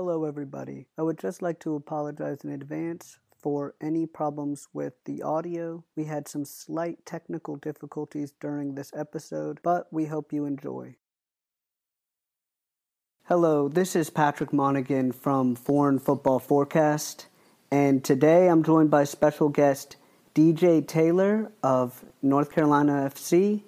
[0.00, 0.86] Hello, everybody.
[0.96, 5.82] I would just like to apologize in advance for any problems with the audio.
[5.96, 10.94] We had some slight technical difficulties during this episode, but we hope you enjoy.
[13.24, 17.26] Hello, this is Patrick Monaghan from Foreign Football Forecast,
[17.72, 19.96] and today I'm joined by special guest
[20.32, 23.64] DJ Taylor of North Carolina FC.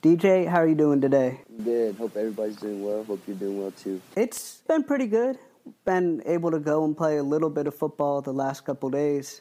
[0.00, 1.42] DJ, how are you doing today?
[1.62, 1.96] Good.
[1.96, 3.04] Hope everybody's doing well.
[3.04, 4.00] Hope you're doing well too.
[4.16, 5.38] It's been pretty good.
[5.84, 9.40] Been able to go and play a little bit of football the last couple days,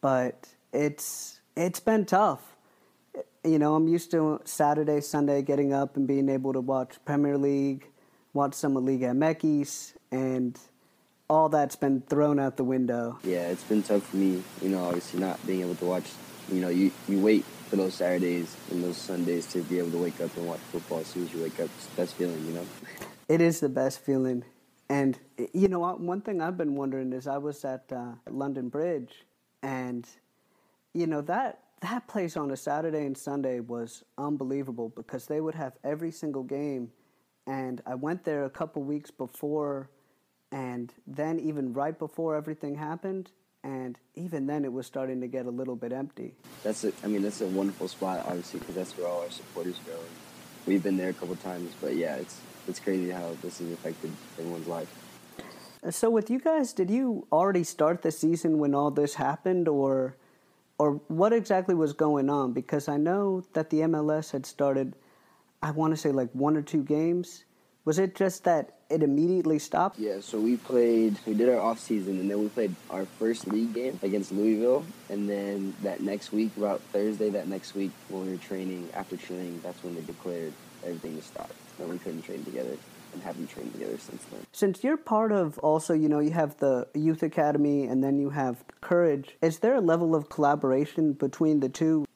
[0.00, 2.56] but it's it's been tough.
[3.44, 7.38] You know, I'm used to Saturday, Sunday getting up and being able to watch Premier
[7.38, 7.86] League,
[8.32, 10.58] watch some of Liga MX, and
[11.28, 13.18] all that's been thrown out the window.
[13.22, 14.42] Yeah, it's been tough for me.
[14.60, 16.10] You know, obviously not being able to watch.
[16.50, 19.98] You know, you you wait for those Saturdays and those Sundays to be able to
[19.98, 21.70] wake up and watch football as soon as you wake up.
[21.76, 22.66] It's the best feeling, you know.
[23.28, 24.44] It is the best feeling,
[24.88, 25.18] and
[25.52, 29.24] you know, one thing I've been wondering is I was at uh, London Bridge,
[29.62, 30.06] and
[30.92, 35.54] you know that that place on a Saturday and Sunday was unbelievable because they would
[35.54, 36.90] have every single game,
[37.46, 39.88] and I went there a couple weeks before,
[40.52, 43.30] and then even right before everything happened,
[43.62, 46.34] and even then it was starting to get a little bit empty.
[46.62, 49.78] That's a, I mean, that's a wonderful spot, obviously, because that's where all our supporters
[49.86, 49.98] go.
[50.66, 54.10] We've been there a couple times, but yeah, it's it's crazy how this has affected
[54.38, 54.88] everyone's life.
[55.90, 60.16] So with you guys, did you already start the season when all this happened, or
[60.78, 62.52] or what exactly was going on?
[62.52, 64.94] Because I know that the MLS had started,
[65.62, 67.44] I want to say like one or two games.
[67.84, 69.98] Was it just that it immediately stopped?
[69.98, 73.46] Yeah, so we played, we did our off season, and then we played our first
[73.46, 78.24] league game against Louisville, and then that next week, about Thursday, that next week when
[78.24, 82.22] we were training, after training, that's when they declared everything to stop, and we couldn't
[82.22, 82.76] train together
[83.12, 84.40] and haven't trained together since then.
[84.52, 88.30] Since you're part of also, you know, you have the youth academy and then you
[88.30, 92.06] have Courage, is there a level of collaboration between the two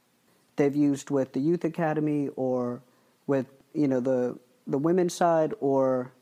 [0.56, 2.82] they've used with the youth academy or
[3.26, 6.12] with, you know, the the women's side or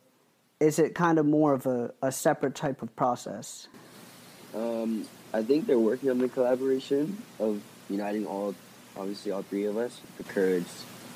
[0.60, 3.66] is it kind of more of a, a separate type of process?
[4.54, 7.60] Um, I think they're working on the collaboration of
[7.90, 8.54] uniting all,
[8.96, 10.64] obviously all three of us, the Courage,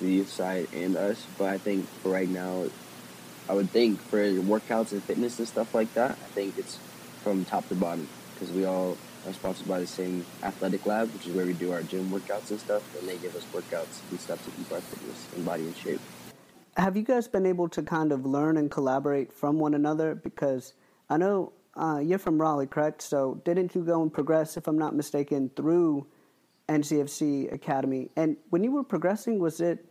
[0.04, 1.26] the youth side, and us.
[1.38, 2.66] But I think for right now,
[3.48, 6.78] I would think for workouts and fitness and stuff like that, I think it's
[7.22, 8.96] from top to bottom because we all
[9.26, 12.50] are sponsored by the same athletic lab, which is where we do our gym workouts
[12.50, 15.66] and stuff, and they give us workouts and stuff to keep our fitness and body
[15.66, 16.00] in shape.
[16.76, 20.14] Have you guys been able to kind of learn and collaborate from one another?
[20.14, 20.74] Because
[21.10, 23.02] I know uh, you're from Raleigh, correct?
[23.02, 26.06] So didn't you go and progress, if I'm not mistaken, through
[26.68, 28.10] NCFC Academy?
[28.16, 29.89] And when you were progressing, was it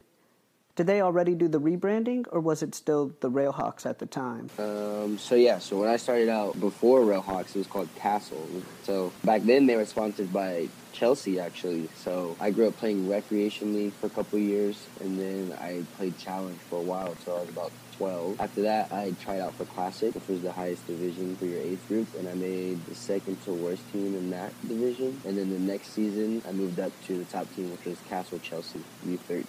[0.79, 4.49] did they already do the rebranding, or was it still the Railhawks at the time?
[4.57, 8.63] Um, so yeah, so when I started out before Railhawks, it was called CASL.
[8.83, 11.89] So back then they were sponsored by Chelsea actually.
[11.97, 16.59] So I grew up playing recreationally for a couple years, and then I played challenge
[16.69, 18.39] for a while until I was about 12.
[18.39, 21.85] After that, I tried out for Classic, which was the highest division for your age
[21.89, 25.19] group, and I made the second to worst team in that division.
[25.25, 28.41] And then the next season, I moved up to the top team, which was CASL
[28.41, 29.43] Chelsea U13.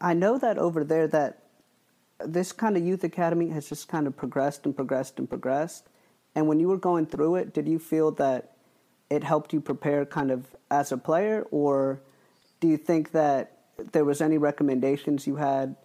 [0.00, 1.40] I know that over there that
[2.24, 5.88] this kind of youth academy has just kind of progressed and progressed and progressed.
[6.34, 8.52] And when you were going through it, did you feel that
[9.10, 12.00] it helped you prepare kind of as a player, or
[12.60, 13.58] do you think that
[13.92, 15.76] there was any recommendations you had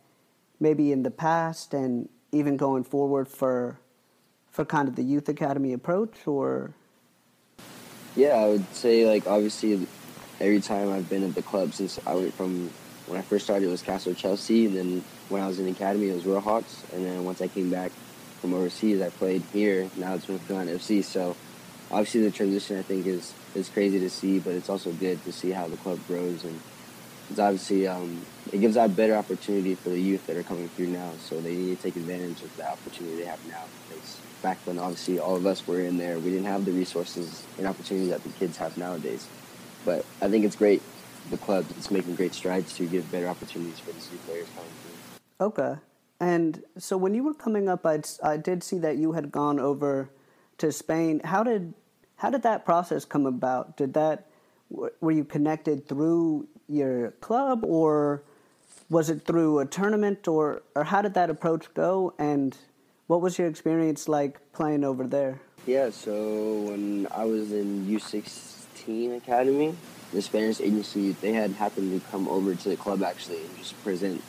[0.59, 3.79] maybe in the past and even going forward for
[4.51, 6.73] for kind of the youth academy approach or
[8.15, 9.88] yeah i would say like obviously
[10.39, 12.69] every time i've been at the club since i went from
[13.09, 15.71] when I first started, it was CASL Chelsea, and then when I was in the
[15.71, 17.91] academy, it was Railhawks, and then once I came back
[18.39, 19.89] from overseas, I played here.
[19.97, 21.03] Now it's North Carolina FC.
[21.03, 21.35] So
[21.89, 25.31] obviously the transition I think is is crazy to see, but it's also good to
[25.31, 26.59] see how the club grows, and
[27.31, 28.21] it's obviously um,
[28.53, 31.12] it gives out better opportunity for the youth that are coming through now.
[31.19, 33.63] So they need to take advantage of the opportunity they have now.
[33.89, 37.44] Because back when obviously all of us were in there, we didn't have the resources
[37.57, 39.27] and opportunities that the kids have nowadays.
[39.83, 40.83] But I think it's great
[41.30, 44.71] the club is making great strides to give better opportunities for these new players coming
[44.83, 45.48] through.
[45.48, 45.75] Okay.
[46.19, 49.60] And so when you were coming up, I'd, I did see that you had gone
[49.60, 50.10] over
[50.57, 51.21] to Spain.
[51.24, 51.74] How did
[52.18, 53.77] how did that process come about?
[53.77, 54.27] Did that
[54.69, 58.24] were you connected through your club, or
[58.89, 62.13] was it through a tournament, or or how did that approach go?
[62.19, 62.57] And
[63.07, 65.39] what was your experience like playing over there?
[65.65, 69.75] Yeah, so when I was in U16 academy,
[70.13, 73.81] the Spanish agency, they had happened to come over to the club actually and just
[73.83, 74.21] present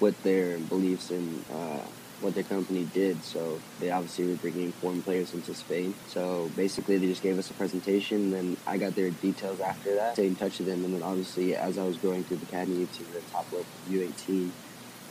[0.00, 1.80] what their beliefs and uh,
[2.20, 3.22] what their company did.
[3.22, 5.94] So they obviously were bringing foreign players into Spain.
[6.08, 8.30] So basically, they just gave us a presentation.
[8.30, 10.84] Then I got their details after that, stayed in touch with them.
[10.84, 14.50] And then obviously, as I was growing through the academy to the top level U18,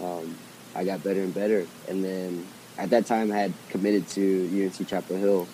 [0.01, 0.36] um,
[0.75, 1.65] I got better and better.
[1.88, 2.45] And then
[2.77, 5.48] at that time, I had committed to UNC Chapel Hill.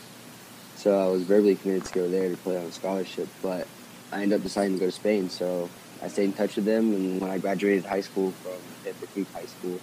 [0.75, 3.27] So I was verbally committed to go there to play on scholarship.
[3.41, 3.67] But
[4.11, 5.29] I ended up deciding to go to Spain.
[5.29, 5.69] So
[6.01, 6.93] I stayed in touch with them.
[6.93, 9.79] And when I graduated high school from Panther Creek High School,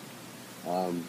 [0.69, 1.05] um,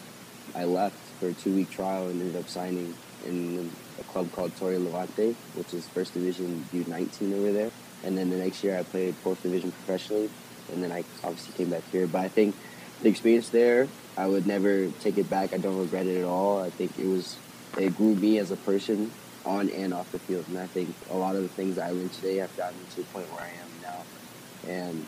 [0.54, 2.94] I left for a two week trial and ended up signing
[3.24, 7.70] in a club called Torre Levante, which is first division U19 over there.
[8.04, 10.28] And then the next year I played fourth division professionally,
[10.72, 12.06] and then I obviously came back here.
[12.06, 12.54] But I think
[13.02, 15.54] the experience there, I would never take it back.
[15.54, 16.60] I don't regret it at all.
[16.60, 17.38] I think it was
[17.78, 19.10] it grew me as a person
[19.44, 22.12] on and off the field, and I think a lot of the things I learned
[22.12, 24.72] today have gotten me to the point where I am now.
[24.72, 25.06] And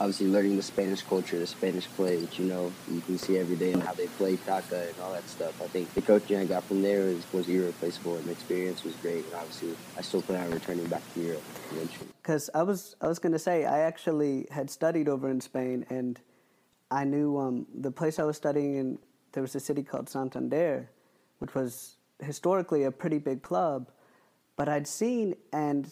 [0.00, 3.54] obviously learning the Spanish culture, the Spanish play, which you know you can see every
[3.54, 5.60] day and how they play Taka and all that stuff.
[5.60, 8.94] I think the coaching I got from there was, was irreplaceable and the experience was
[8.96, 9.24] great.
[9.26, 12.08] And obviously, I still plan on returning back to Europe eventually.
[12.22, 15.84] Because I was I was going to say I actually had studied over in Spain
[15.90, 16.18] and
[16.90, 18.98] I knew um, the place I was studying in.
[19.32, 20.90] There was a city called Santander,
[21.38, 23.90] which was historically a pretty big club,
[24.56, 25.90] but I'd seen and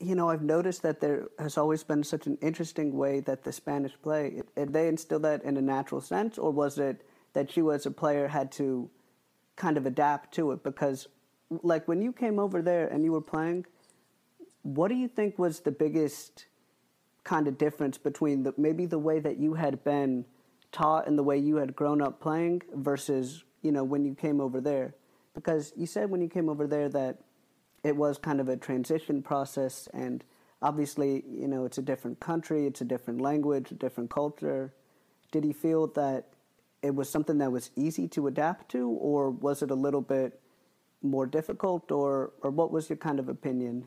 [0.00, 3.52] you know, I've noticed that there has always been such an interesting way that the
[3.52, 4.42] Spanish play.
[4.56, 7.02] Did they instill that in a natural sense, or was it
[7.34, 8.90] that you as a player had to
[9.56, 10.62] kind of adapt to it?
[10.62, 11.08] Because,
[11.62, 13.66] like, when you came over there and you were playing,
[14.62, 16.46] what do you think was the biggest
[17.24, 20.24] kind of difference between the, maybe the way that you had been
[20.72, 24.40] taught and the way you had grown up playing versus, you know, when you came
[24.40, 24.94] over there?
[25.38, 27.18] Because you said when you came over there that
[27.84, 30.24] it was kind of a transition process and
[30.60, 34.74] obviously you know it's a different country it's a different language a different culture.
[35.30, 36.26] Did he feel that
[36.82, 40.40] it was something that was easy to adapt to or was it a little bit
[41.02, 43.86] more difficult or or what was your kind of opinion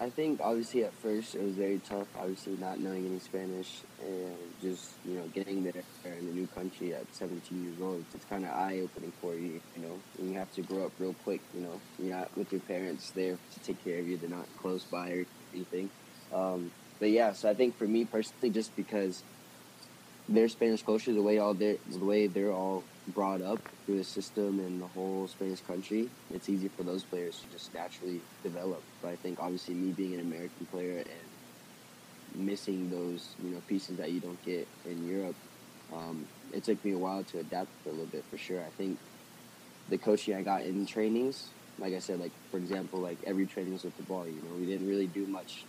[0.00, 2.06] I think obviously at first it was very tough.
[2.18, 5.74] Obviously not knowing any Spanish and just you know getting there
[6.06, 8.02] in a new country at 17 years old.
[8.14, 9.60] It's kind of eye opening for you.
[9.76, 11.42] You know, and you have to grow up real quick.
[11.54, 14.16] You know, you're not with your parents there to take care of you.
[14.16, 15.90] They're not close by or anything.
[16.32, 19.22] Um, but yeah, so I think for me personally, just because
[20.30, 24.04] their Spanish culture, the way all they the way they're all brought up through the
[24.04, 28.80] system and the whole Spanish country, it's easy for those players to just naturally develop.
[29.02, 33.96] But I think obviously me being an American player and missing those you know pieces
[33.96, 35.34] that you don't get in Europe,
[35.92, 38.60] um, it took me a while to adapt a little bit for sure.
[38.60, 38.98] I think
[39.88, 41.48] the coaching I got in trainings,
[41.80, 44.28] like I said, like for example, like every training was with the ball.
[44.28, 45.64] You know, we didn't really do much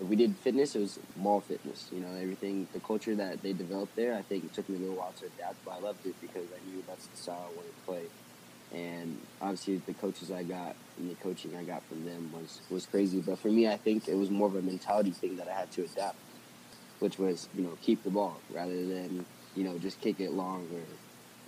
[0.00, 1.88] we did fitness, it was ball fitness.
[1.92, 4.80] You know, everything, the culture that they developed there, I think it took me a
[4.80, 7.56] little while to adapt, but I loved it because I knew that's the style I
[7.56, 8.02] wanted to play.
[8.72, 12.86] And obviously, the coaches I got and the coaching I got from them was, was
[12.86, 13.20] crazy.
[13.20, 15.72] But for me, I think it was more of a mentality thing that I had
[15.72, 16.16] to adapt,
[16.98, 19.24] which was, you know, keep the ball rather than,
[19.56, 20.80] you know, just kick it long or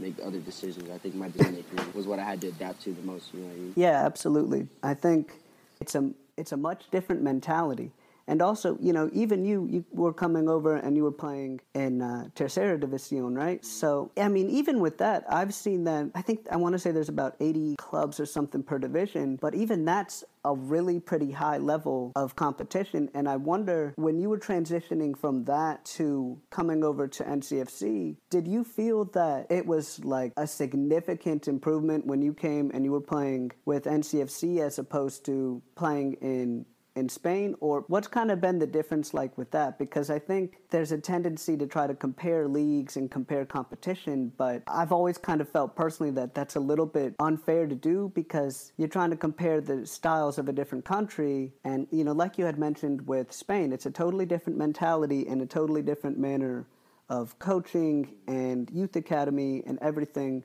[0.00, 0.90] make other decisions.
[0.90, 3.34] I think my decision making was what I had to adapt to the most.
[3.34, 3.72] You know I mean?
[3.76, 4.66] Yeah, absolutely.
[4.82, 5.34] I think
[5.80, 7.92] it's a it's a much different mentality
[8.30, 12.00] and also, you know, even you, you were coming over and you were playing in
[12.00, 13.64] uh, Tercera División, right?
[13.64, 16.12] So, I mean, even with that, I've seen that.
[16.14, 19.56] I think I want to say there's about 80 clubs or something per division, but
[19.56, 23.10] even that's a really pretty high level of competition.
[23.14, 28.46] And I wonder when you were transitioning from that to coming over to NCFC, did
[28.46, 33.00] you feel that it was like a significant improvement when you came and you were
[33.00, 36.64] playing with NCFC as opposed to playing in
[36.96, 39.78] in Spain, or what's kind of been the difference like with that?
[39.78, 44.62] Because I think there's a tendency to try to compare leagues and compare competition, but
[44.66, 48.72] I've always kind of felt personally that that's a little bit unfair to do because
[48.76, 51.52] you're trying to compare the styles of a different country.
[51.64, 55.40] And, you know, like you had mentioned with Spain, it's a totally different mentality and
[55.42, 56.66] a totally different manner
[57.08, 60.44] of coaching and youth academy and everything.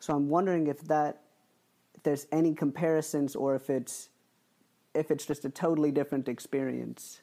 [0.00, 1.22] So I'm wondering if that,
[1.94, 4.10] if there's any comparisons or if it's
[4.98, 7.20] if it's just a totally different experience?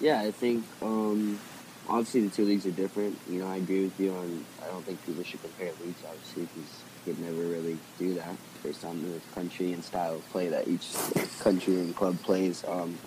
[0.00, 1.40] Yeah, I think um,
[1.88, 3.18] obviously the two leagues are different.
[3.28, 4.44] You know, I agree with you on.
[4.62, 8.36] I don't think people should compare leagues, obviously, because you could never really do that
[8.62, 10.92] based on the country and style of play that each
[11.40, 12.64] country and club plays.
[12.68, 12.98] Um,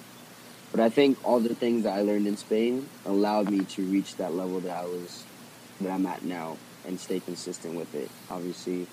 [0.71, 4.15] but I think all the things that I learned in Spain allowed me to reach
[4.17, 5.23] that level that I was
[5.81, 8.09] that I'm at now and stay consistent with it.
[8.29, 8.87] Obviously,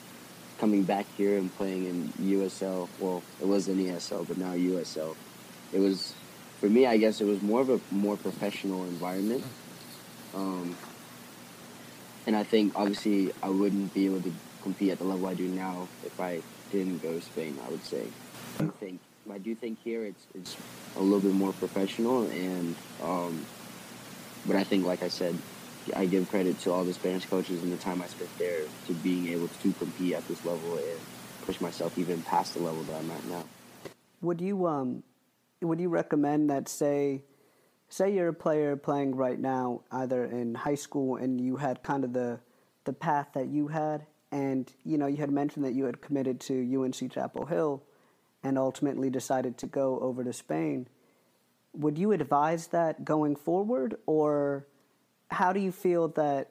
[0.58, 2.88] coming back here and playing in USL.
[2.98, 5.16] Well, it was in NASL, but now USL.
[5.72, 6.14] It was,
[6.60, 9.44] for me, I guess it was more of a more professional environment.
[10.34, 10.76] Um,
[12.26, 15.48] and I think obviously I wouldn't be able to compete at the level I do
[15.48, 17.58] now if I didn't go to Spain.
[17.64, 18.06] I would say.
[18.60, 19.00] I think
[19.30, 20.56] I do think here it's it's
[20.96, 23.46] a little bit more professional, and um,
[24.46, 25.38] but I think like I said,
[25.94, 28.92] I give credit to all the Spanish coaches and the time I spent there to
[28.94, 30.98] being able to compete at this level and
[31.46, 33.44] push myself even past the level that I'm at now.
[34.20, 35.02] Would you um,
[35.62, 37.22] would you recommend that say,
[37.88, 42.04] say you're a player playing right now, either in high school and you had kind
[42.04, 42.40] of the
[42.84, 46.40] the path that you had, and you know you had mentioned that you had committed
[46.40, 47.82] to UNC Chapel Hill,
[48.42, 50.88] and ultimately decided to go over to Spain.
[51.74, 54.66] Would you advise that going forward, or
[55.30, 56.50] how do you feel that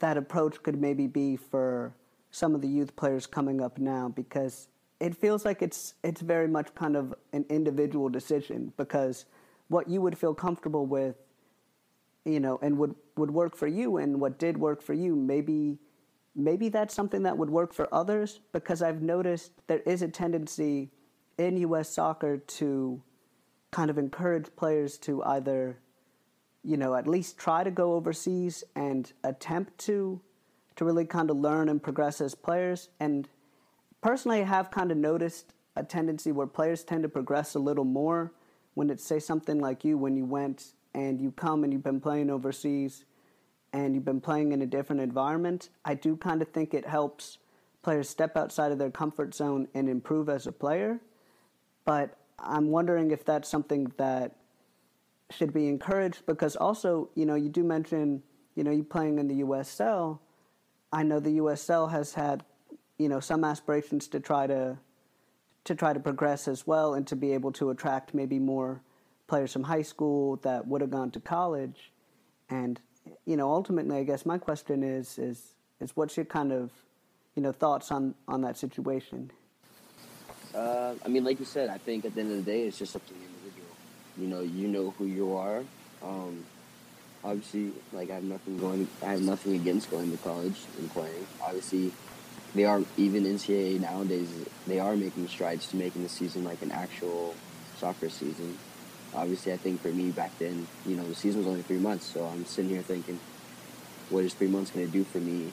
[0.00, 1.94] that approach could maybe be for
[2.30, 4.08] some of the youth players coming up now?
[4.08, 4.68] Because
[5.00, 9.26] it feels like it's it's very much kind of an individual decision because
[9.68, 11.16] what you would feel comfortable with,
[12.24, 15.78] you know, and would would work for you, and what did work for you, maybe
[16.34, 20.90] maybe that's something that would work for others because I've noticed there is a tendency
[21.38, 21.88] in U.S.
[21.88, 23.02] soccer to
[23.70, 25.78] kind of encourage players to either
[26.64, 30.20] you know, at least try to go overseas and attempt to
[30.76, 32.88] to really kind of learn and progress as players.
[32.98, 33.28] And
[34.00, 37.84] personally, I have kind of noticed a tendency where players tend to progress a little
[37.84, 38.32] more
[38.74, 42.00] when it's say something like you when you went and you come and you've been
[42.00, 43.04] playing overseas
[43.72, 45.68] and you've been playing in a different environment.
[45.84, 47.38] I do kind of think it helps
[47.82, 51.00] players step outside of their comfort zone and improve as a player.
[51.84, 54.36] But I'm wondering if that's something that
[55.34, 58.22] should be encouraged because also, you know, you do mention,
[58.54, 60.18] you know, you playing in the USL.
[60.92, 62.44] I know the USL has had,
[62.98, 64.78] you know, some aspirations to try to
[65.64, 68.82] to try to progress as well and to be able to attract maybe more
[69.26, 71.90] players from high school that would have gone to college.
[72.50, 72.80] And
[73.24, 76.70] you know, ultimately, I guess my question is is is what's your kind of
[77.34, 79.30] you know thoughts on on that situation?
[80.54, 82.78] Uh, I mean, like you said, I think at the end of the day, it's
[82.78, 83.14] just up to
[84.18, 85.62] you know, you know who you are.
[86.02, 86.44] Um,
[87.24, 88.88] obviously, like I have nothing going.
[89.02, 91.26] I have nothing against going to college and playing.
[91.42, 91.92] Obviously,
[92.54, 94.28] they are even NCAA nowadays.
[94.66, 97.34] They are making strides to making the season like an actual
[97.78, 98.58] soccer season.
[99.14, 102.06] Obviously, I think for me back then, you know, the season was only three months,
[102.06, 103.18] so I'm sitting here thinking,
[104.10, 105.52] what is three months going to do for me?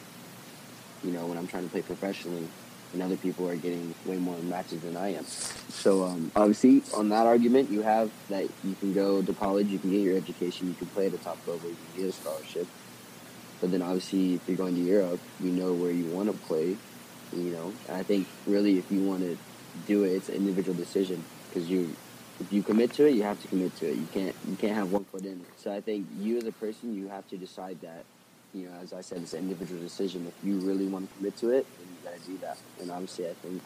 [1.04, 2.48] You know, when I'm trying to play professionally
[2.94, 5.26] and other people are getting way more matches than I am.
[5.26, 9.80] So um, obviously, on that argument, you have that you can go to college, you
[9.80, 12.12] can get your education, you can play at the top level, you can get a
[12.14, 12.68] scholarship.
[13.60, 16.78] But then obviously, if you're going to Europe, you know where you want to play.
[17.34, 19.38] You know, and I think really, if you want to
[19.88, 21.96] do it, it's an individual decision because you.
[22.40, 23.98] If you commit to it, you have to commit to it.
[23.98, 25.46] You can't you can't have one foot in.
[25.58, 28.04] So I think you as a person, you have to decide that
[28.54, 30.28] you know, as I said, it's an individual decision.
[30.28, 32.58] If you really want to commit to it, then you got to do that.
[32.82, 33.62] And obviously, I think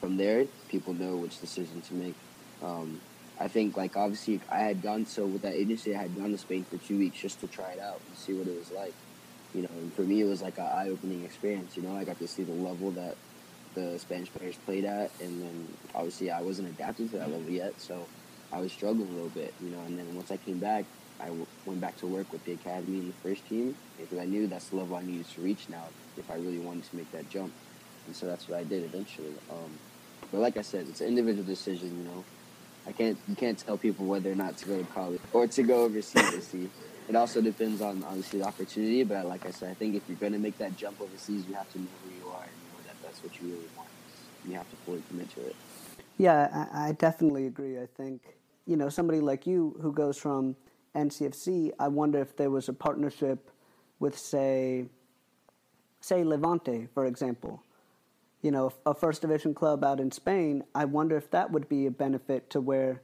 [0.00, 2.14] from there, people know which decision to make.
[2.62, 3.00] Um,
[3.38, 6.38] I think, like, obviously, I had gone, so with that agency, I had gone to
[6.38, 8.94] Spain for two weeks just to try it out and see what it was like.
[9.54, 11.76] You know, and for me, it was like an eye opening experience.
[11.76, 13.16] You know, I got to see the level that
[13.74, 17.78] the Spanish players played at, and then obviously, I wasn't adapted to that level yet,
[17.80, 18.06] so
[18.52, 20.84] I was struggling a little bit, you know, and then once I came back,
[21.22, 24.24] I w- went back to work with the academy and the first team because I
[24.24, 25.84] knew that's the level I needed to reach now
[26.16, 27.52] if I really wanted to make that jump.
[28.06, 29.32] And so that's what I did eventually.
[29.50, 29.78] Um,
[30.32, 31.96] but like I said, it's an individual decision.
[31.98, 32.24] You know,
[32.86, 35.62] I can't you can't tell people whether or not to go to college or to
[35.62, 36.30] go overseas.
[36.30, 36.68] to see,
[37.08, 39.04] it also depends on obviously the opportunity.
[39.04, 41.54] But like I said, I think if you're going to make that jump overseas, you
[41.54, 43.88] have to know who you are and know that that's what you really want.
[44.48, 45.56] You have to fully commit to it.
[46.18, 47.78] Yeah, I, I definitely agree.
[47.78, 48.22] I think
[48.66, 50.56] you know somebody like you who goes from
[50.94, 53.50] NCFC, I wonder if there was a partnership
[53.98, 54.86] with, say,
[56.00, 57.62] say Levante, for example.
[58.42, 60.64] You know, a first division club out in Spain.
[60.74, 63.00] I wonder if that would be a benefit to where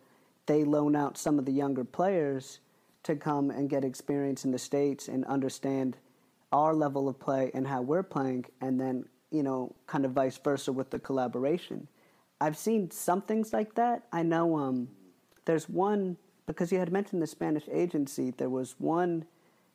[0.46, 2.58] they loan out some of the younger players
[3.04, 5.96] to come and get experience in the states and understand
[6.50, 10.38] our level of play and how we're playing, and then you know, kind of vice
[10.38, 11.86] versa with the collaboration.
[12.40, 14.04] I've seen some things like that.
[14.12, 14.88] I know um,
[15.44, 16.16] there's one
[16.48, 19.26] because you had mentioned the Spanish agency, there was one,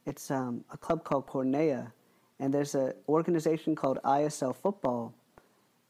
[0.07, 1.91] it's um, a club called Cornellà,
[2.39, 5.13] and there's an organization called ISL Football,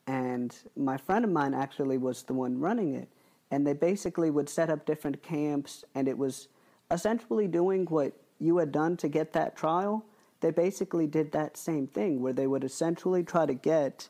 [0.08, 3.08] and my friend of mine actually was the one running it,
[3.50, 6.50] and they basically would set up different camps, and it was
[6.92, 10.04] essentially doing what you had done to get that trial.
[10.42, 14.10] They basically did that same thing, where they would essentially try to get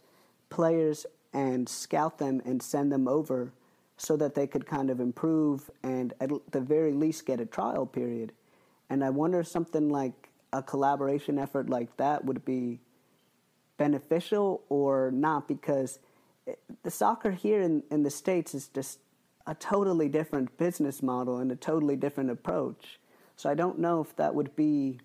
[0.50, 3.52] players and scout them and send them over
[4.04, 7.86] so that they could kind of improve and at the very least get a trial
[7.86, 8.34] period.
[8.90, 12.80] And I wonder if something like a collaboration effort like that would be
[13.78, 15.48] beneficial or not?
[15.48, 16.00] Because
[16.84, 19.00] the soccer here in, in the States is just
[19.48, 23.00] a totally different business model and a totally different approach.
[23.36, 25.00] So I don't know if that would be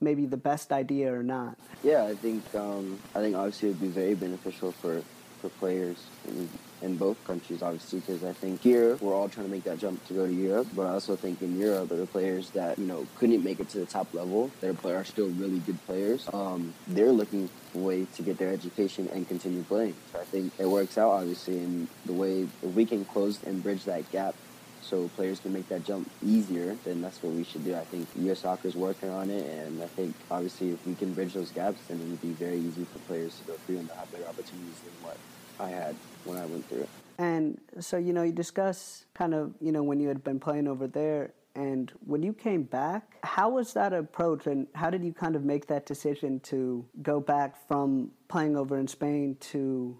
[0.00, 1.58] maybe the best idea or not.
[1.82, 5.02] Yeah, I think um, I think obviously it would be very beneficial for,
[5.40, 5.98] for players
[6.28, 6.48] in,
[6.82, 10.04] in both countries, obviously, because I think here we're all trying to make that jump
[10.08, 12.86] to go to Europe, but I also think in Europe there are players that you
[12.86, 16.28] know couldn't make it to the top level that are still really good players.
[16.32, 19.94] Um, they're looking for a way to get their education and continue playing.
[20.12, 23.62] So I think it works out obviously in the way if we can close and
[23.62, 24.34] bridge that gap
[24.82, 27.74] so players can make that jump easier, then that's what we should do.
[27.74, 28.40] I think U.S.
[28.40, 31.80] soccer is working on it, and I think obviously if we can bridge those gaps,
[31.88, 34.78] then it would be very easy for players to go through and have better opportunities
[34.84, 35.16] than what
[35.58, 35.94] I had
[36.24, 36.88] when I went through it.
[37.18, 40.68] And so, you know, you discuss kind of, you know, when you had been playing
[40.68, 45.12] over there and when you came back, how was that approach and how did you
[45.12, 49.98] kind of make that decision to go back from playing over in Spain to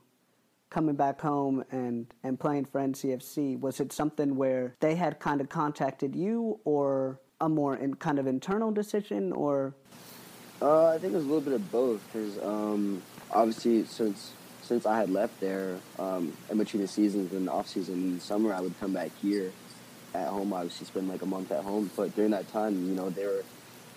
[0.69, 3.59] coming back home and, and playing for NCFC?
[3.59, 8.19] Was it something where they had kind of contacted you or a more in, kind
[8.19, 9.75] of internal decision or?
[10.61, 14.33] Uh, I think it was a little bit of both because um, obviously since
[14.67, 18.15] since I had left there um, in between the seasons and the off season in
[18.17, 19.53] the summer, I would come back here
[20.15, 20.53] at home.
[20.53, 21.91] I Obviously, spend like a month at home.
[21.97, 23.45] But during that time, you know, they were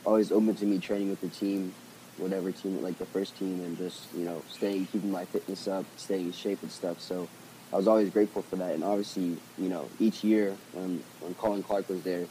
[0.06, 1.74] always open to me training with the team
[2.20, 5.86] whatever team, like the first team, and just you know staying, keeping my fitness up,
[5.98, 7.00] staying in shape and stuff.
[7.00, 7.28] So
[7.74, 8.74] I was always grateful for that.
[8.74, 12.26] And obviously, you know, each year when when Colin Clarke was there,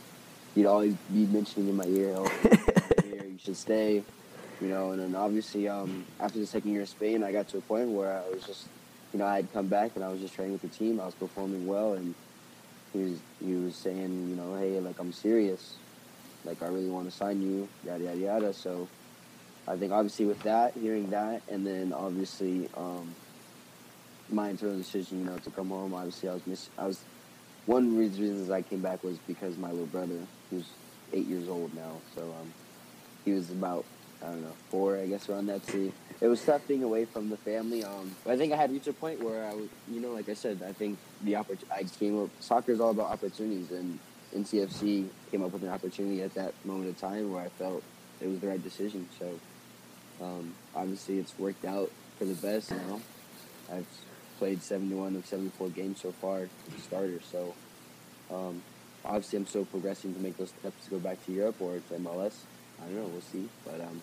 [0.55, 2.29] he'd always be mentioning in my ear, "Oh,
[3.03, 4.05] here, you should stay."
[4.61, 7.59] You know, and then obviously, um, after the second year of Spain, I got to
[7.59, 8.67] a point where I was just,
[9.13, 11.01] you know, I had come back and I was just training with the team.
[11.01, 12.15] I was performing well, and
[12.93, 15.77] he was he was saying, you know, hey, like I'm serious,
[16.45, 18.53] like I really want to sign you, yada yada yada.
[18.53, 18.89] So
[19.69, 23.15] I think obviously with that, hearing that, and then obviously um,
[24.31, 25.95] my internal decision, you know, to come home.
[25.95, 26.69] Obviously, I was miss.
[26.77, 27.01] I was
[27.67, 30.19] one of the reasons I came back was because my little brother,
[30.51, 30.67] who's
[31.13, 32.53] eight years old now, so um,
[33.25, 33.85] he was about
[34.23, 35.65] I don't know four, I guess, around that.
[35.67, 37.85] See, it was tough being away from the family.
[37.85, 40.29] Um, but I think I had reached a point where I was, you know, like
[40.29, 41.69] I said, I think the opportunity.
[41.73, 42.31] I came up.
[42.41, 43.99] Soccer is all about opportunities, and
[44.35, 47.83] NCFC came up with an opportunity at that moment of time where I felt
[48.21, 49.09] it was the right decision.
[49.19, 49.39] So
[50.25, 53.01] um, obviously, it's worked out for the best now.
[53.73, 53.87] I've
[54.39, 57.21] played 71 of 74 games so far as a starter.
[57.31, 57.55] So
[58.31, 58.63] um,
[59.05, 61.95] obviously, I'm still progressing to make those steps to go back to Europe or to
[61.95, 62.35] MLS.
[62.81, 63.11] I don't know.
[63.13, 63.49] We'll see.
[63.65, 64.01] But um,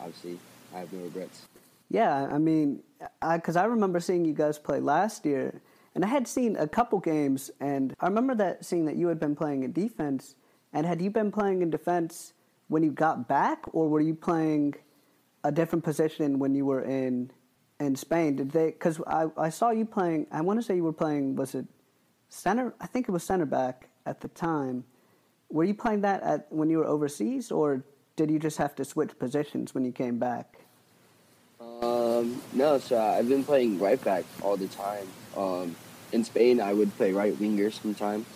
[0.00, 0.38] obviously,
[0.74, 1.42] I have no regrets.
[1.88, 2.82] Yeah, I mean,
[3.32, 5.60] because I, I remember seeing you guys play last year,
[5.94, 9.20] and I had seen a couple games, and I remember that seeing that you had
[9.20, 10.34] been playing in defense.
[10.72, 12.32] And had you been playing in defense
[12.68, 14.74] when you got back, or were you playing
[15.46, 17.30] a different position when you were in
[17.78, 18.36] in Spain.
[18.36, 18.66] Did they?
[18.66, 20.26] Because I, I saw you playing.
[20.32, 21.36] I want to say you were playing.
[21.36, 21.66] Was it
[22.28, 22.74] center?
[22.80, 24.84] I think it was center back at the time.
[25.48, 27.84] Were you playing that at when you were overseas, or
[28.16, 30.58] did you just have to switch positions when you came back?
[31.60, 35.06] Um, no, so I've been playing right back all the time.
[35.36, 35.76] Um,
[36.12, 38.26] in Spain, I would play right winger sometimes.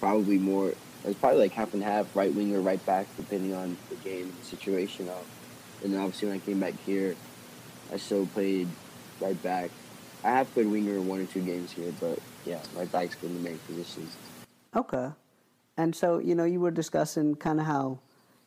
[0.00, 0.74] Probably more.
[1.04, 4.38] It's probably like half and half, right winger, right back, depending on the game and
[4.38, 5.08] the situation.
[5.08, 5.14] Um,
[5.82, 7.16] and then obviously when I came back here,
[7.92, 8.68] I still played
[9.20, 9.70] right back.
[10.24, 13.48] I have played winger one or two games here, but yeah, right back's been the
[13.48, 14.08] main position.
[14.74, 15.10] Okay.
[15.76, 18.00] And so, you know, you were discussing kind of how,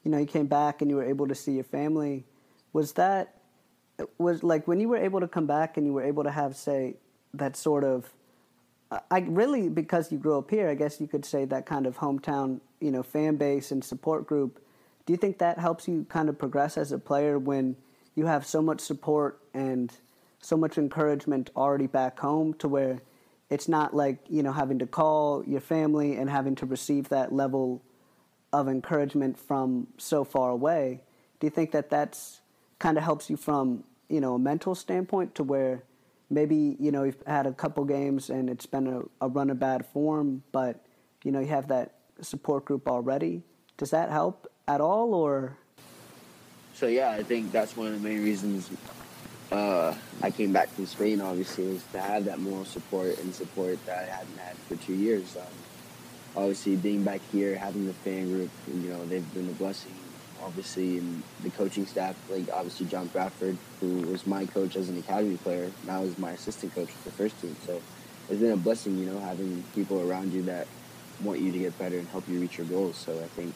[0.03, 2.25] you know, you came back and you were able to see your family.
[2.73, 3.35] Was that,
[4.17, 6.55] was like when you were able to come back and you were able to have,
[6.55, 6.95] say,
[7.33, 8.12] that sort of,
[9.12, 11.97] I really, because you grew up here, I guess you could say that kind of
[11.97, 14.59] hometown, you know, fan base and support group
[15.09, 17.75] do you think that helps you kind of progress as a player when
[18.13, 19.91] you have so much support and
[20.39, 22.99] so much encouragement already back home to where
[23.49, 27.33] it's not like you know having to call your family and having to receive that
[27.33, 27.81] level
[28.51, 31.01] of encouragement from so far away
[31.39, 32.41] do you think that that's
[32.79, 35.83] kind of helps you from you know a mental standpoint to where
[36.29, 39.59] maybe you know you've had a couple games and it's been a, a run of
[39.59, 40.85] bad form but
[41.23, 43.43] you know you have that support group already
[43.79, 45.57] does that help at all, or?
[46.73, 48.69] So yeah, I think that's one of the main reasons
[49.53, 51.21] uh, I came back from Spain.
[51.21, 54.93] Obviously, was to have that moral support and support that I hadn't had for two
[54.93, 55.38] years.
[55.38, 55.43] Um,
[56.39, 59.93] obviously, being back here, having the fan group, you know, they've been a blessing.
[60.41, 64.97] Obviously, and the coaching staff, like obviously John Bradford, who was my coach as an
[64.97, 67.56] academy player, now is my assistant coach for the first team.
[67.65, 67.82] So
[68.30, 70.67] it's been a blessing, you know, having people around you that
[71.21, 72.95] want you to get better and help you reach your goals.
[72.95, 73.54] So I think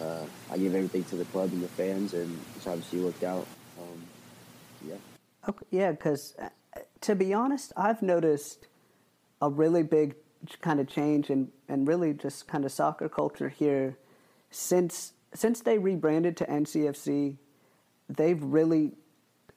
[0.00, 3.46] uh, I give everything to the club and the fans, and it's obviously worked out.
[3.78, 4.02] Um,
[4.88, 4.94] yeah.
[5.46, 6.48] Okay, yeah, because uh,
[7.02, 8.66] to be honest, I've noticed
[9.42, 10.14] a really big
[10.60, 13.98] kind of change and and really just kind of soccer culture here
[14.50, 17.36] since since they rebranded to NCFC.
[18.08, 18.92] They've really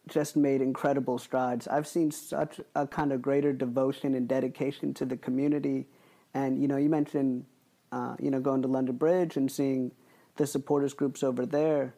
[0.08, 1.68] just made incredible strides.
[1.68, 5.88] I've seen such a kind of greater devotion and dedication to the community,
[6.34, 7.46] and you know, you mentioned
[7.92, 9.92] uh, you know going to London Bridge and seeing
[10.38, 11.94] the supporters groups over there.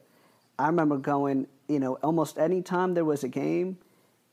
[0.57, 3.77] I remember going, you know, almost any time there was a game,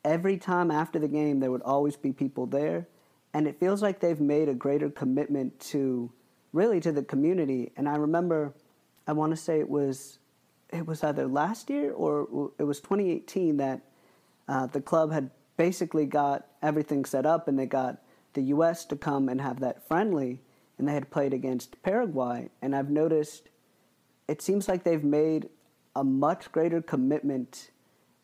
[0.05, 2.89] every time after the game there would always be people there,
[3.37, 6.11] and it feels like they've made a greater commitment to
[6.55, 7.71] really to the community.
[7.77, 8.55] And I remember,
[9.07, 10.21] I want to say it was
[10.71, 13.83] it was either last year or it was 2018 that
[14.49, 17.99] uh, the club had basically got everything set up and they got
[18.33, 18.87] the U.S.
[18.87, 20.41] to come and have that friendly,
[20.79, 22.49] and they had played against Paraguay.
[22.63, 23.51] And I've noticed
[24.29, 25.51] it seems like they've made
[25.95, 27.71] a much greater commitment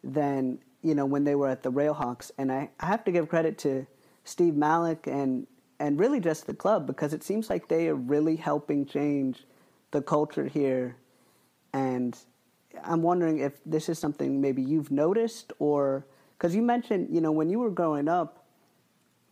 [0.02, 2.30] than you know when they were at the Railhawks.
[2.38, 3.86] And I, I have to give credit to
[4.24, 5.46] Steve Malik and
[5.80, 9.44] and really just the club because it seems like they are really helping change
[9.90, 10.96] the culture here
[11.72, 12.16] and
[12.84, 16.06] I'm wondering if this is something maybe you've noticed or
[16.42, 18.44] because you mentioned, you know, when you were growing up,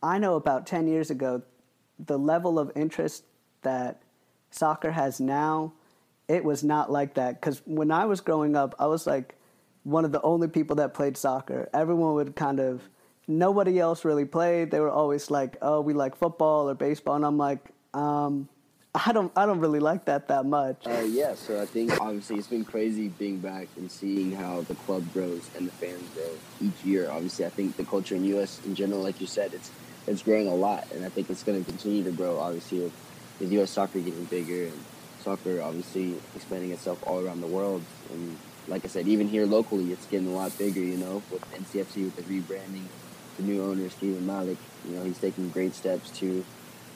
[0.01, 1.41] I know about 10 years ago,
[1.99, 3.25] the level of interest
[3.63, 4.01] that
[4.49, 5.73] soccer has now,
[6.27, 7.41] it was not like that.
[7.41, 9.35] Because when I was growing up, I was like
[9.83, 11.69] one of the only people that played soccer.
[11.73, 12.81] Everyone would kind of,
[13.27, 14.71] nobody else really played.
[14.71, 17.15] They were always like, oh, we like football or baseball.
[17.15, 18.49] And I'm like, um,
[18.93, 20.85] I don't I don't really like that that much.
[20.85, 24.75] Uh, yeah, so I think obviously it's been crazy being back and seeing how the
[24.75, 26.29] club grows and the fans grow
[26.59, 27.09] each year.
[27.09, 28.59] Obviously, I think the culture in U.S.
[28.65, 29.71] in general, like you said, it's
[30.07, 32.37] it's growing a lot, and I think it's going to continue to grow.
[32.37, 32.93] Obviously, with,
[33.39, 33.71] with U.S.
[33.71, 34.83] soccer getting bigger and
[35.21, 39.93] soccer obviously expanding itself all around the world, and like I said, even here locally,
[39.93, 40.81] it's getting a lot bigger.
[40.81, 42.83] You know, with NCFC with the rebranding,
[43.41, 46.43] the new owner Stephen Malik, you know, he's taking great steps to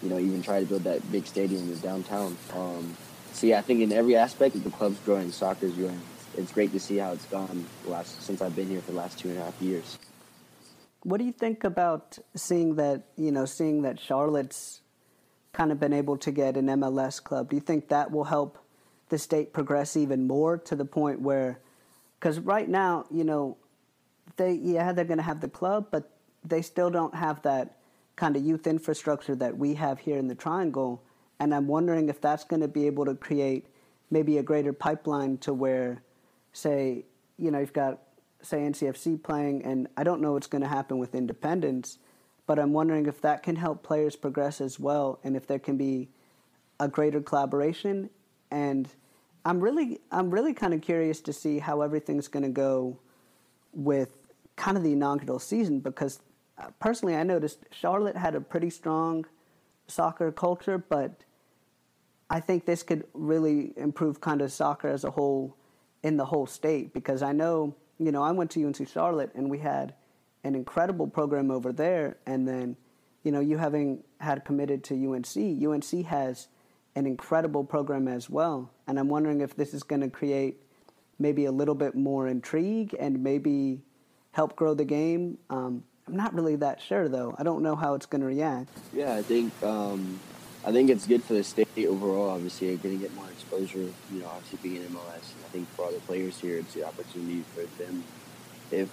[0.02, 2.38] you know, even try to build that big stadium in downtown.
[2.54, 2.96] Um,
[3.34, 6.02] so yeah, I think in every aspect, the club's growing, soccer's growing.
[6.38, 9.20] It's great to see how it's gone last since I've been here for the last
[9.20, 9.98] two and a half years.
[11.04, 13.04] What do you think about seeing that?
[13.16, 14.82] You know, seeing that Charlotte's
[15.54, 17.50] kind of been able to get an MLS club.
[17.50, 18.58] Do you think that will help
[19.10, 21.60] the state progress even more to the point where,
[22.20, 23.58] because right now, you know,
[24.38, 26.15] they yeah they're going to have the club, but
[26.46, 27.78] they still don't have that
[28.16, 31.04] kind of youth infrastructure that we have here in the Triangle.
[31.40, 33.66] And I'm wondering if that's going to be able to create
[34.10, 36.04] maybe a greater pipeline to where,
[36.54, 37.06] say,
[37.38, 38.00] you know, you've got,
[38.42, 41.98] say, NCFC playing, and I don't know what's going to happen with Independence,
[42.48, 45.76] but I'm wondering if that can help players progress as well, and if there can
[45.76, 46.10] be
[46.80, 48.10] a greater collaboration.
[48.52, 48.88] And
[49.44, 53.00] I'm really, I'm really kind of curious to see how everything's going to go
[53.74, 54.10] with
[54.56, 56.20] kind of the inaugural season because
[56.80, 59.26] personally, I noticed Charlotte had a pretty strong
[59.88, 61.24] soccer culture, but
[62.30, 65.56] I think this could really improve kind of soccer as a whole
[66.04, 69.50] in the whole state because I know, you know, I went to UNC Charlotte and
[69.50, 69.94] we had
[70.44, 72.78] an incredible program over there, and then,
[73.24, 76.50] you know, you having had committed to UNC, UNC has
[76.96, 80.62] an incredible program as well, and I'm wondering if this is going to create
[81.18, 83.82] maybe a little bit more intrigue and maybe
[84.34, 85.40] help grow the game.
[85.50, 87.36] Um, I'm not really that sure though.
[87.38, 88.70] I don't know how it's going to react.
[88.94, 90.20] Yeah, I think um,
[90.64, 92.30] I think it's good for the state overall.
[92.30, 93.80] Obviously, you're going to get more exposure.
[93.80, 95.34] You know, obviously being in MLS.
[95.44, 98.04] I think for all the players here, it's the opportunity for them.
[98.72, 98.90] If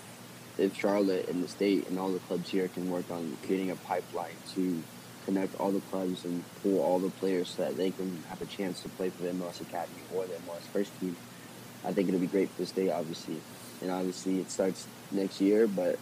[0.58, 3.76] if Charlotte and the state and all the clubs here can work on creating a
[3.76, 4.82] pipeline to
[5.24, 8.46] connect all the clubs and pull all the players so that they can have a
[8.46, 11.16] chance to play for the MLS Academy or the MLS first team,
[11.84, 13.40] I think it'll be great for the state, obviously.
[13.80, 15.98] And obviously, it starts next year, but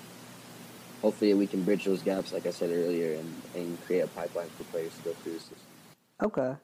[1.02, 4.48] hopefully we can bridge those gaps, like I said earlier, and, and create a pipeline
[4.56, 5.56] for players to go through the system.
[6.22, 6.54] Okay.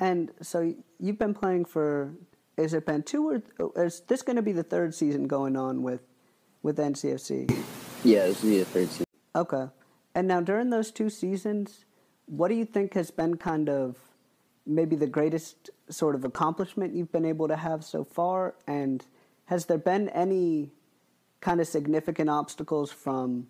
[0.00, 2.12] And so you've been playing for,
[2.56, 5.82] is it been two or, is this going to be the third season going on
[5.82, 6.02] with,
[6.62, 7.50] with NCFC?
[8.04, 9.06] Yeah, this will be the third season.
[9.34, 9.66] Okay.
[10.14, 11.84] And now during those two seasons,
[12.26, 13.96] what do you think has been kind of
[14.66, 18.54] maybe the greatest sort of accomplishment you've been able to have so far?
[18.66, 19.04] And
[19.46, 20.72] has there been any
[21.40, 23.48] kind of significant obstacles from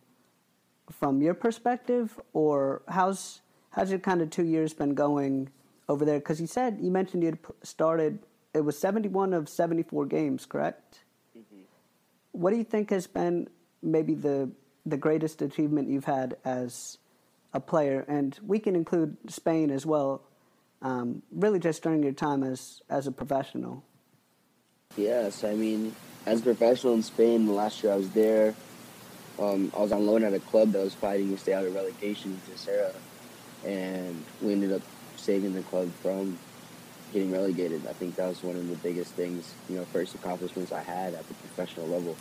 [0.91, 3.41] from your perspective, or how's
[3.71, 5.51] how's your kind of two years been going
[5.89, 6.19] over there?
[6.19, 8.19] Because you said you mentioned you started.
[8.55, 11.05] It was seventy one of seventy four games, correct?
[11.37, 11.63] Mm-hmm.
[12.33, 13.49] What do you think has been
[13.83, 14.51] maybe the
[14.85, 16.99] the greatest achievement you've had as
[17.55, 18.05] a player?
[18.09, 20.23] And we can include Spain as well.
[20.83, 23.83] um, really just during your time as as a professional?
[24.97, 25.95] Yes, I mean,
[26.27, 28.55] as a professional in Spain, the last year I was there,
[29.39, 31.75] um, I was on loan at a club that was fighting to stay out of
[31.75, 32.95] relegation to Sarah,
[33.65, 34.83] and we ended up
[35.17, 36.39] saving the club from
[37.13, 37.87] getting relegated.
[37.87, 41.15] I think that was one of the biggest things, you know, first accomplishments I had
[41.15, 42.17] at the professional level.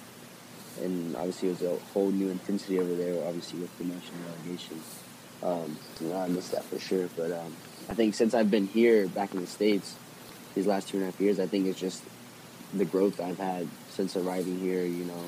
[0.81, 4.81] And obviously, it was a whole new intensity over there, obviously, with promotion and relegation.
[5.43, 7.09] Um, you know, I missed that for sure.
[7.15, 7.55] But um,
[7.89, 9.95] I think since I've been here back in the States,
[10.55, 12.03] these last two and a half years, I think it's just
[12.73, 15.23] the growth I've had since arriving here, you know,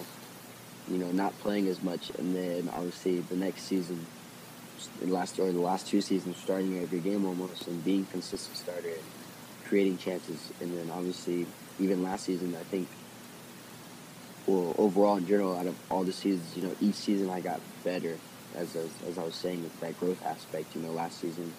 [0.90, 4.06] you know, not playing as much, and then obviously the next season,
[5.02, 9.04] last or the last two seasons, starting every game almost, and being consistent starter and
[9.66, 11.46] creating chances, and then obviously
[11.80, 12.88] even last season, I think,
[14.46, 17.62] well, overall in general, out of all the seasons, you know, each season I got
[17.84, 18.18] better,
[18.56, 20.76] as as, as I was saying, with that growth aspect.
[20.76, 21.52] You know, last season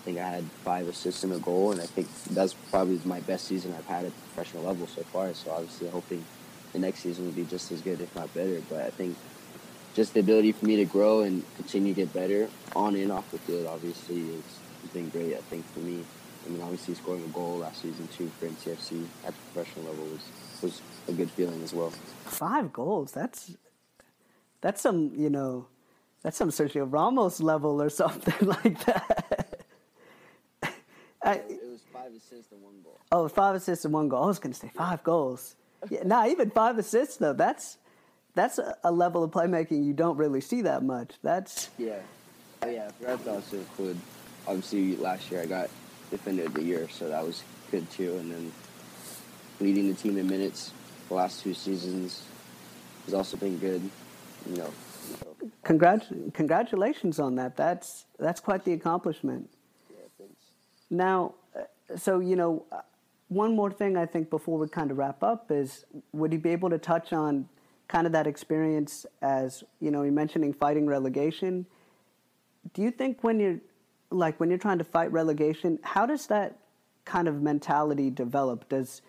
[0.00, 3.20] I think I had five assists and a goal, and I think that's probably my
[3.20, 5.32] best season I've had at the professional level so far.
[5.34, 6.24] So obviously, hoping
[6.72, 8.60] the next season will be just as good, if not better.
[8.68, 9.16] But I think
[9.94, 13.30] just the ability for me to grow and continue to get better on and off
[13.30, 14.44] the field, obviously, is
[14.82, 15.34] has been great.
[15.34, 16.04] I think for me,
[16.46, 20.04] I mean, obviously scoring a goal last season too for NCFC at the professional level
[20.06, 20.22] was
[20.62, 21.90] was a good feeling as well.
[22.24, 23.12] Five goals.
[23.12, 23.56] That's
[24.60, 25.66] that's some you know,
[26.22, 29.66] that's some Sergio Ramos level or something like that.
[31.22, 32.98] I, it was five assists and one goal.
[33.12, 34.22] Oh, five assists and one goal.
[34.22, 35.56] I was going to say five goals.
[35.88, 37.32] Yeah, nah, even five assists though.
[37.32, 37.78] That's
[38.34, 41.14] that's a, a, level of playmaking you don't really see that much.
[41.22, 42.00] That's yeah,
[42.62, 42.90] oh, yeah.
[43.06, 43.98] I forgot to also include.
[44.46, 45.70] Obviously, last year I got
[46.10, 48.16] defender of the year, so that was good too.
[48.16, 48.52] And then
[49.60, 50.72] leading the team in minutes
[51.10, 52.22] the last two seasons
[53.04, 53.82] has also been good.
[54.48, 54.72] You know.
[55.64, 57.56] Congrat- congratulations on that.
[57.56, 59.50] That's that's quite the accomplishment.
[59.90, 60.34] Yeah, thanks.
[60.88, 62.64] Now, uh, so, you know,
[63.30, 66.50] one more thing I think before we kind of wrap up is would you be
[66.50, 67.48] able to touch on
[67.86, 71.64] kind of that experience as, you know, you're mentioning fighting relegation?
[72.74, 73.60] Do you think when you're
[74.10, 76.58] like when you're trying to fight relegation, how does that
[77.04, 78.68] kind of mentality develop?
[78.68, 79.00] Does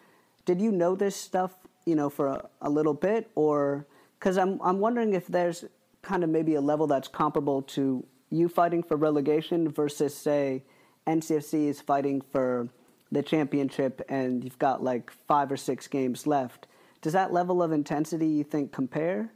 [0.46, 1.56] did you know this stuff,
[1.86, 3.88] you know, for a, a little bit or
[4.20, 5.66] cuz I'm I'm wondering if there's
[6.04, 10.64] kind of maybe a level that's comparable to you fighting for relegation versus say
[11.08, 12.70] NCFC is fighting for
[13.12, 16.68] the championship and you've got like five or six games left.
[17.02, 19.32] Does that level of intensity you think compare,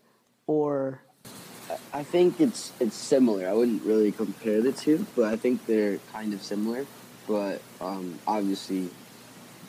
[0.47, 1.01] or?
[1.93, 3.47] I think it's it's similar.
[3.47, 6.85] I wouldn't really compare the two, but I think they're kind of similar.
[7.27, 8.89] But um, obviously,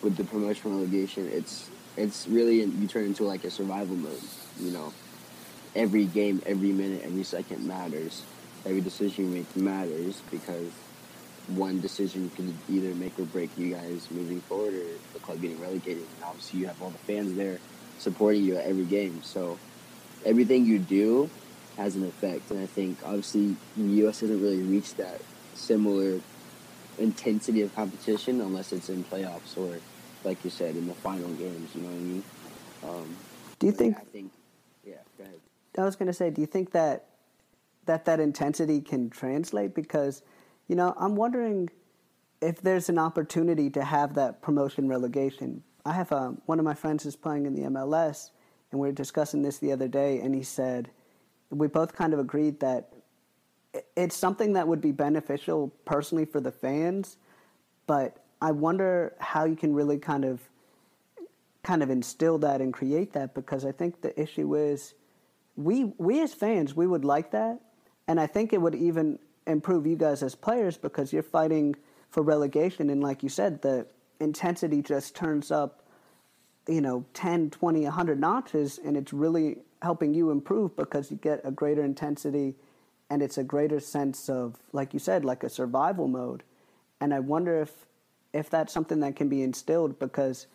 [0.03, 4.21] with the promotion relegation, it's it's really you turn into like a survival mode.
[4.61, 4.93] You know,
[5.75, 8.23] every game, every minute, every second matters.
[8.67, 10.73] Every decision you make matters because
[11.49, 15.61] one decision could either make or break you guys moving forward or the club getting
[15.61, 16.03] relegated.
[16.03, 17.59] And obviously, you have all the fans there
[17.99, 19.23] supporting you at every game.
[19.23, 19.59] So
[20.25, 21.31] everything you do
[21.77, 22.51] has an effect.
[22.51, 24.21] And I think obviously the U.S.
[24.21, 25.21] hasn't really reached that
[25.55, 26.21] similar
[26.99, 29.79] intensity of competition unless it's in playoffs or,
[30.25, 31.75] like you said, in the final games.
[31.75, 32.25] You know what I mean?
[32.85, 33.17] Um,
[33.59, 33.95] do you think?
[33.97, 34.33] Yeah, I think.
[34.85, 34.95] Yeah.
[35.19, 35.41] Go ahead.
[35.79, 37.07] I was going to say, do you think that
[37.85, 40.23] that that intensity can translate because
[40.69, 41.71] you know, I'm wondering
[42.41, 45.63] if there's an opportunity to have that promotion relegation.
[45.85, 48.31] I have a, um, one of my friends is playing in the MLS,
[48.71, 50.91] and we were discussing this the other day, and he said
[51.51, 52.93] we both kind of agreed that
[53.97, 57.19] it's something that would be beneficial personally for the fans,
[57.87, 60.41] but I wonder how you can really kind of
[61.63, 64.95] kind of instill that and create that because I think the issue is
[65.57, 67.59] we we as fans we would like that
[68.07, 71.77] and I think it would even improve you guys as players because you're fighting
[72.11, 72.91] for relegation.
[72.91, 73.87] And like you said the
[74.21, 75.83] intensity just turns up
[76.69, 81.41] you know 10 20 100 notches and it's really helping you improve because you get
[81.45, 82.55] a greater intensity
[83.11, 86.43] and it's a greater sense of like you said like a survival mode.
[87.01, 87.87] And i wonder if
[88.33, 90.47] if that's something that can be instilled because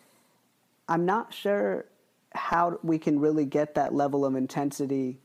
[0.88, 1.86] i'm not sure
[2.34, 5.18] how we can really get that level of intensity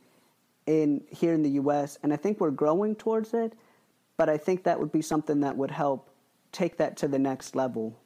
[0.67, 3.53] in here in the US and I think we're growing towards it,
[4.17, 6.09] but I think that would be something that would help
[6.51, 7.97] take that to the next level.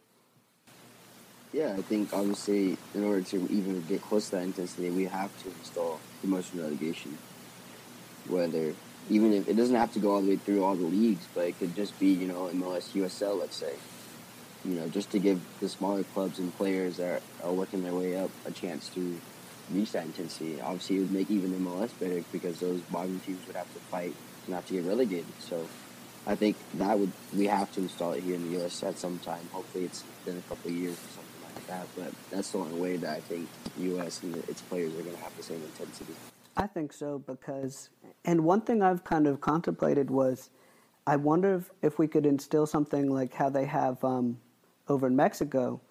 [1.54, 5.38] Yeah, I think obviously in order to even get close to that intensity, we have
[5.44, 7.18] to install promotion relegation.
[8.30, 8.74] Whether
[9.10, 11.48] even if it doesn't have to go all the way through all the leagues, but
[11.48, 13.74] it could just be you know MLS USL, let's say.
[14.64, 18.16] You know, just to give the smaller clubs and players that are working their way
[18.16, 19.20] up a chance to
[19.74, 20.60] reach that intensity.
[20.62, 24.14] Obviously, it would make even MLS better because those bottom teams would have to fight
[24.48, 25.26] not to get relegated.
[25.40, 25.68] So
[26.28, 28.84] I think that would we have to install it here in the U.S.
[28.84, 29.48] at some time.
[29.52, 31.88] Hopefully, it's been a couple of years or something like that.
[31.96, 33.48] But that's the only way that I think
[33.80, 34.22] U.S.
[34.24, 36.14] and its players are going to have the same intensity.
[36.58, 37.90] I think so because,
[38.26, 40.50] and one thing I've kind of contemplated was,
[41.08, 44.38] I wonder if, if we could instill something like how they have um,
[44.88, 45.82] over in Mexico.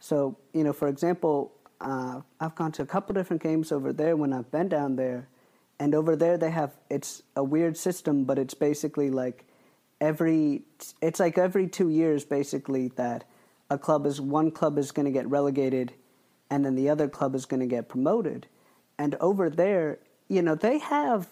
[0.00, 4.16] So, you know, for example, uh, I've gone to a couple different games over there
[4.16, 5.28] when I've been down there,
[5.78, 9.44] and over there they have it's a weird system, but it's basically like
[10.00, 10.62] every
[11.00, 13.24] it's like every two years basically that
[13.70, 15.92] a club is one club is going to get relegated,
[16.50, 18.46] and then the other club is going to get promoted,
[18.98, 21.28] and over there, you know, they have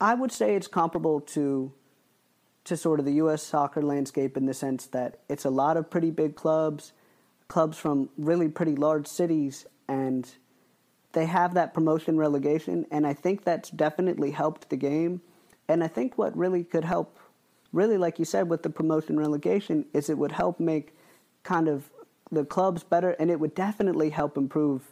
[0.00, 1.72] I would say it's comparable to
[2.64, 3.42] to sort of the U.S.
[3.42, 6.92] soccer landscape in the sense that it's a lot of pretty big clubs,
[7.46, 10.28] clubs from really pretty large cities, and
[11.12, 15.20] they have that promotion relegation, and I think that's definitely helped the game.
[15.68, 17.18] And I think what really could help,
[17.72, 20.94] really, like you said, with the promotion relegation, is it would help make
[21.42, 21.90] kind of
[22.30, 24.82] the clubs better, and it would definitely help improve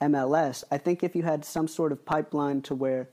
[0.00, 0.62] MLS.
[0.70, 3.08] I think if you had some sort of pipeline to where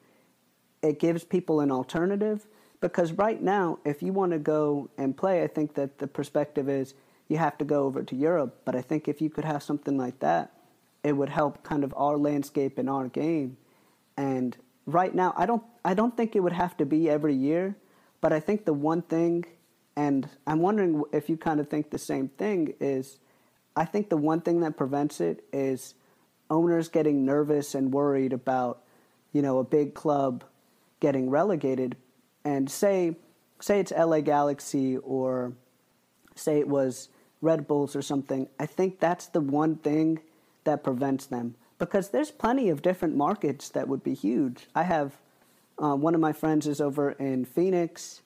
[0.82, 2.46] it gives people an alternative,
[2.82, 6.70] because right now, if you want to go and play, I think that the perspective
[6.70, 6.94] is
[7.28, 8.62] you have to go over to Europe.
[8.65, 10.52] But I think if you could have something like that,
[11.04, 13.58] it would help kind of our landscape and our game.
[14.18, 17.76] And right now, I don't I don't think it would have to be every year,
[18.22, 19.46] but I think the one thing,
[19.96, 23.20] and I'm wondering if you kind of think the same thing, is
[23.76, 25.94] I think the one thing that prevents it is
[26.50, 28.84] owners getting nervous and worried about,
[29.32, 30.44] you know, a big club
[31.00, 31.96] getting relegated,
[32.44, 33.16] and say
[33.62, 35.54] say it's LA Galaxy or
[36.36, 37.10] say it was
[37.42, 38.48] Red Bulls or something.
[38.60, 40.20] I think that's the one thing
[40.69, 44.67] that prevents them because there's plenty of different markets that would be huge.
[44.75, 45.13] I have
[45.82, 48.21] uh, one of my friends is over in Phoenix,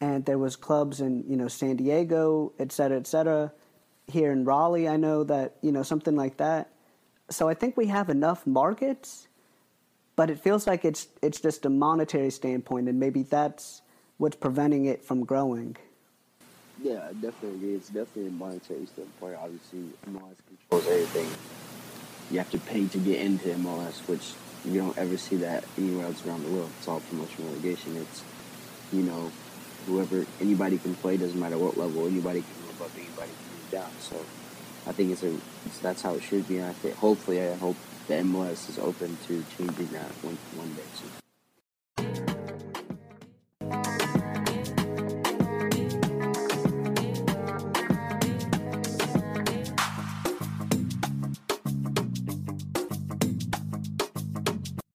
[0.00, 3.52] and there was clubs in you know San Diego, et cetera, et cetera.
[4.08, 6.70] Here in Raleigh, I know that you know something like that.
[7.30, 9.28] So I think we have enough markets,
[10.16, 13.82] but it feels like it's it's just a monetary standpoint, and maybe that's
[14.16, 15.76] what's preventing it from growing.
[16.82, 17.74] Yeah, definitely.
[17.74, 19.36] It's definitely a monetary standpoint.
[19.40, 21.28] Obviously, MLS controls everything
[22.30, 24.34] you have to pay to get into MLS, which
[24.64, 26.70] you don't ever see that anywhere else around the world.
[26.78, 27.96] It's all promotion relegation.
[27.96, 28.22] It's,
[28.92, 29.30] you know,
[29.86, 33.70] whoever, anybody can play, doesn't matter what level, anybody can move up, anybody can move
[33.70, 33.90] down.
[34.00, 34.16] So
[34.86, 35.34] I think it's a,
[35.66, 36.58] it's, that's how it should be.
[36.58, 37.76] And I think, hopefully, I hope
[38.08, 40.36] the MLS is open to changing that when